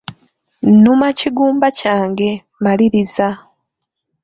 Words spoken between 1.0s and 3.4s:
kigumba kyange, maliriza.